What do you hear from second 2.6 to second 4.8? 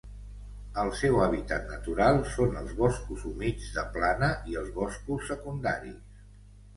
els boscos humits de plana i els